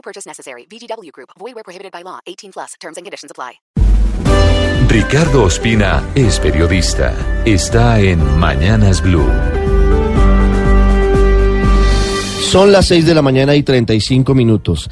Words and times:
No 0.00 0.02
purchase 0.02 0.26
necessary. 0.26 0.66
VGW 0.70 1.12
Group. 1.12 1.30
Void 1.38 1.54
where 1.54 1.64
prohibited 1.64 1.92
by 1.92 2.02
law. 2.02 2.20
18 2.26 2.52
plus. 2.52 2.74
Terms 2.80 2.96
and 2.96 3.04
conditions 3.04 3.30
apply. 3.30 3.60
Ricardo 4.88 5.44
Ospina 5.44 6.02
es 6.14 6.40
periodista. 6.40 7.14
Está 7.44 8.00
en 8.00 8.18
Mañanas 8.38 9.02
Blue. 9.02 9.30
Son 12.50 12.72
las 12.72 12.86
6 12.88 13.06
de 13.06 13.14
la 13.14 13.22
mañana 13.22 13.54
y 13.54 13.62
35 13.62 14.34
minutos. 14.34 14.88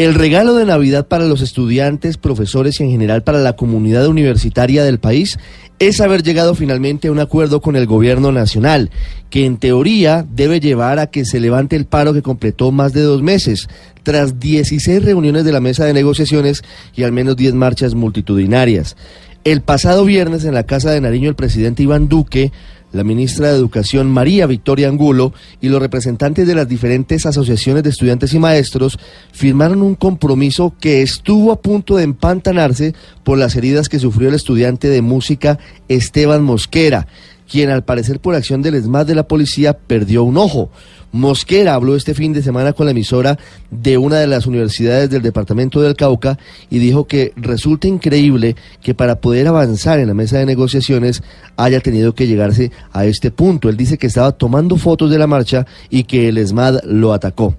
El 0.00 0.14
regalo 0.14 0.54
de 0.54 0.64
Navidad 0.64 1.08
para 1.08 1.26
los 1.26 1.42
estudiantes, 1.42 2.16
profesores 2.16 2.80
y 2.80 2.84
en 2.84 2.90
general 2.90 3.22
para 3.22 3.38
la 3.40 3.52
comunidad 3.52 4.06
universitaria 4.06 4.82
del 4.82 4.98
país 4.98 5.38
es 5.78 6.00
haber 6.00 6.22
llegado 6.22 6.54
finalmente 6.54 7.08
a 7.08 7.12
un 7.12 7.18
acuerdo 7.18 7.60
con 7.60 7.76
el 7.76 7.84
gobierno 7.84 8.32
nacional, 8.32 8.88
que 9.28 9.44
en 9.44 9.58
teoría 9.58 10.24
debe 10.26 10.58
llevar 10.58 10.98
a 10.98 11.08
que 11.08 11.26
se 11.26 11.38
levante 11.38 11.76
el 11.76 11.84
paro 11.84 12.14
que 12.14 12.22
completó 12.22 12.72
más 12.72 12.94
de 12.94 13.02
dos 13.02 13.20
meses, 13.20 13.68
tras 14.02 14.40
16 14.40 15.04
reuniones 15.04 15.44
de 15.44 15.52
la 15.52 15.60
mesa 15.60 15.84
de 15.84 15.92
negociaciones 15.92 16.64
y 16.96 17.02
al 17.02 17.12
menos 17.12 17.36
10 17.36 17.52
marchas 17.52 17.94
multitudinarias. 17.94 18.96
El 19.44 19.60
pasado 19.60 20.06
viernes 20.06 20.44
en 20.44 20.54
la 20.54 20.62
Casa 20.62 20.92
de 20.92 21.02
Nariño 21.02 21.28
el 21.28 21.36
presidente 21.36 21.82
Iván 21.82 22.08
Duque 22.08 22.52
la 22.92 23.04
ministra 23.04 23.48
de 23.48 23.56
Educación 23.56 24.10
María 24.10 24.46
Victoria 24.46 24.88
Angulo 24.88 25.32
y 25.60 25.68
los 25.68 25.80
representantes 25.80 26.46
de 26.46 26.54
las 26.54 26.68
diferentes 26.68 27.26
asociaciones 27.26 27.82
de 27.82 27.90
estudiantes 27.90 28.34
y 28.34 28.38
maestros 28.38 28.98
firmaron 29.32 29.82
un 29.82 29.94
compromiso 29.94 30.74
que 30.80 31.02
estuvo 31.02 31.52
a 31.52 31.60
punto 31.60 31.96
de 31.96 32.04
empantanarse 32.04 32.94
por 33.22 33.38
las 33.38 33.54
heridas 33.56 33.88
que 33.88 33.98
sufrió 33.98 34.28
el 34.28 34.34
estudiante 34.34 34.88
de 34.88 35.02
música 35.02 35.58
Esteban 35.88 36.42
Mosquera, 36.42 37.06
quien 37.50 37.70
al 37.70 37.84
parecer 37.84 38.20
por 38.20 38.34
acción 38.34 38.62
del 38.62 38.76
ESMAD 38.76 39.06
de 39.06 39.14
la 39.14 39.26
policía 39.26 39.76
perdió 39.76 40.22
un 40.22 40.36
ojo. 40.36 40.70
Mosquera 41.12 41.74
habló 41.74 41.96
este 41.96 42.14
fin 42.14 42.32
de 42.32 42.42
semana 42.42 42.72
con 42.72 42.86
la 42.86 42.92
emisora 42.92 43.36
de 43.72 43.98
una 43.98 44.18
de 44.18 44.28
las 44.28 44.46
universidades 44.46 45.10
del 45.10 45.22
departamento 45.22 45.80
del 45.80 45.96
Cauca 45.96 46.38
y 46.70 46.78
dijo 46.78 47.08
que 47.08 47.32
resulta 47.34 47.88
increíble 47.88 48.54
que 48.80 48.94
para 48.94 49.20
poder 49.20 49.48
avanzar 49.48 49.98
en 49.98 50.06
la 50.06 50.14
mesa 50.14 50.38
de 50.38 50.46
negociaciones 50.46 51.24
haya 51.56 51.80
tenido 51.80 52.14
que 52.14 52.28
llegarse 52.28 52.70
a 52.92 53.06
este 53.06 53.32
punto. 53.32 53.68
Él 53.68 53.76
dice 53.76 53.98
que 53.98 54.06
estaba 54.06 54.30
tomando 54.30 54.76
fotos 54.76 55.10
de 55.10 55.18
la 55.18 55.26
marcha 55.26 55.66
y 55.88 56.04
que 56.04 56.28
el 56.28 56.38
ESMAD 56.38 56.84
lo 56.84 57.12
atacó. 57.12 57.56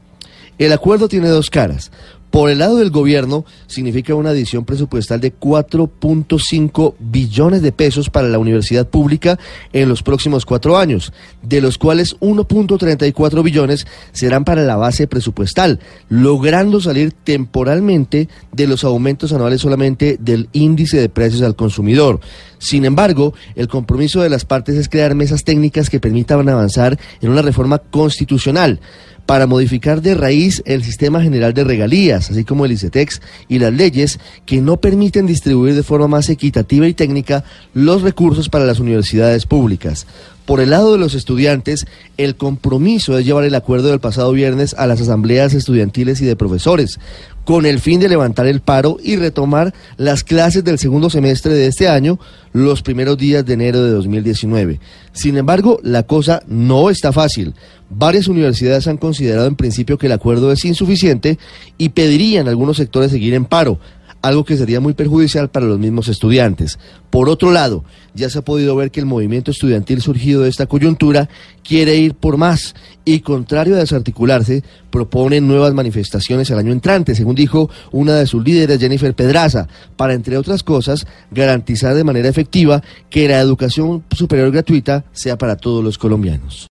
El 0.57 0.71
acuerdo 0.71 1.09
tiene 1.09 1.27
dos 1.27 1.49
caras. 1.49 1.91
Por 2.31 2.49
el 2.49 2.59
lado 2.59 2.77
del 2.77 2.91
gobierno, 2.91 3.43
significa 3.67 4.15
una 4.15 4.29
adición 4.29 4.63
presupuestal 4.63 5.19
de 5.19 5.33
4.5 5.37 6.95
billones 6.97 7.61
de 7.61 7.73
pesos 7.73 8.09
para 8.09 8.29
la 8.29 8.39
universidad 8.39 8.87
pública 8.87 9.37
en 9.73 9.89
los 9.89 10.01
próximos 10.01 10.45
cuatro 10.45 10.77
años, 10.77 11.11
de 11.43 11.59
los 11.59 11.77
cuales 11.77 12.17
1.34 12.19 13.43
billones 13.43 13.85
serán 14.13 14.45
para 14.45 14.63
la 14.63 14.77
base 14.77 15.07
presupuestal, 15.07 15.81
logrando 16.07 16.79
salir 16.79 17.11
temporalmente 17.11 18.29
de 18.53 18.67
los 18.67 18.85
aumentos 18.85 19.33
anuales 19.33 19.59
solamente 19.59 20.17
del 20.17 20.47
índice 20.53 21.01
de 21.01 21.09
precios 21.09 21.41
al 21.41 21.57
consumidor. 21.57 22.21
Sin 22.61 22.85
embargo, 22.85 23.33
el 23.55 23.67
compromiso 23.67 24.21
de 24.21 24.29
las 24.29 24.45
partes 24.45 24.75
es 24.75 24.87
crear 24.87 25.15
mesas 25.15 25.43
técnicas 25.43 25.89
que 25.89 25.99
permitan 25.99 26.47
avanzar 26.47 26.99
en 27.19 27.31
una 27.31 27.41
reforma 27.41 27.79
constitucional 27.79 28.79
para 29.25 29.47
modificar 29.47 30.03
de 30.03 30.13
raíz 30.13 30.61
el 30.65 30.83
sistema 30.83 31.23
general 31.23 31.55
de 31.55 31.63
regalías, 31.63 32.29
así 32.29 32.43
como 32.43 32.65
el 32.65 32.73
ICETEX 32.73 33.21
y 33.47 33.57
las 33.57 33.73
leyes 33.73 34.19
que 34.45 34.61
no 34.61 34.77
permiten 34.77 35.25
distribuir 35.25 35.73
de 35.73 35.81
forma 35.81 36.07
más 36.07 36.29
equitativa 36.29 36.87
y 36.87 36.93
técnica 36.93 37.43
los 37.73 38.03
recursos 38.03 38.47
para 38.47 38.65
las 38.65 38.79
universidades 38.79 39.47
públicas. 39.47 40.05
Por 40.51 40.59
el 40.59 40.71
lado 40.71 40.91
de 40.91 40.97
los 40.97 41.15
estudiantes, 41.15 41.85
el 42.17 42.35
compromiso 42.35 43.17
es 43.17 43.25
llevar 43.25 43.45
el 43.45 43.55
acuerdo 43.55 43.87
del 43.87 44.01
pasado 44.01 44.33
viernes 44.33 44.75
a 44.77 44.85
las 44.85 44.99
asambleas 44.99 45.53
estudiantiles 45.53 46.19
y 46.19 46.25
de 46.25 46.35
profesores, 46.35 46.99
con 47.45 47.65
el 47.65 47.79
fin 47.79 48.01
de 48.01 48.09
levantar 48.09 48.47
el 48.47 48.59
paro 48.59 48.97
y 49.01 49.15
retomar 49.15 49.73
las 49.95 50.25
clases 50.25 50.65
del 50.65 50.77
segundo 50.77 51.09
semestre 51.09 51.53
de 51.53 51.67
este 51.67 51.87
año, 51.87 52.19
los 52.51 52.81
primeros 52.81 53.17
días 53.17 53.45
de 53.45 53.53
enero 53.53 53.81
de 53.81 53.91
2019. 53.91 54.81
Sin 55.13 55.37
embargo, 55.37 55.79
la 55.83 56.03
cosa 56.03 56.43
no 56.47 56.89
está 56.89 57.13
fácil. 57.13 57.53
Varias 57.89 58.27
universidades 58.27 58.89
han 58.89 58.97
considerado 58.97 59.47
en 59.47 59.55
principio 59.55 59.97
que 59.97 60.07
el 60.07 60.11
acuerdo 60.11 60.51
es 60.51 60.65
insuficiente 60.65 61.39
y 61.77 61.89
pedirían 61.89 62.47
a 62.47 62.49
algunos 62.49 62.75
sectores 62.75 63.11
seguir 63.11 63.35
en 63.35 63.45
paro 63.45 63.79
algo 64.21 64.43
que 64.43 64.57
sería 64.57 64.79
muy 64.79 64.93
perjudicial 64.93 65.49
para 65.49 65.65
los 65.65 65.79
mismos 65.79 66.07
estudiantes. 66.07 66.79
Por 67.09 67.29
otro 67.29 67.51
lado, 67.51 67.83
ya 68.13 68.29
se 68.29 68.39
ha 68.39 68.43
podido 68.43 68.75
ver 68.75 68.91
que 68.91 68.99
el 68.99 69.05
movimiento 69.05 69.51
estudiantil 69.51 70.01
surgido 70.01 70.43
de 70.43 70.49
esta 70.49 70.65
coyuntura 70.65 71.29
quiere 71.63 71.95
ir 71.95 72.13
por 72.13 72.37
más 72.37 72.75
y, 73.03 73.21
contrario 73.21 73.75
a 73.75 73.79
desarticularse, 73.79 74.63
propone 74.89 75.41
nuevas 75.41 75.73
manifestaciones 75.73 76.49
el 76.49 76.59
año 76.59 76.71
entrante, 76.71 77.15
según 77.15 77.35
dijo 77.35 77.69
una 77.91 78.15
de 78.15 78.27
sus 78.27 78.43
líderes, 78.43 78.79
Jennifer 78.79 79.13
Pedraza, 79.13 79.67
para, 79.95 80.13
entre 80.13 80.37
otras 80.37 80.63
cosas, 80.63 81.07
garantizar 81.31 81.95
de 81.95 82.03
manera 82.03 82.29
efectiva 82.29 82.81
que 83.09 83.27
la 83.27 83.39
educación 83.39 84.03
superior 84.11 84.51
gratuita 84.51 85.05
sea 85.11 85.37
para 85.37 85.57
todos 85.57 85.83
los 85.83 85.97
colombianos. 85.97 86.69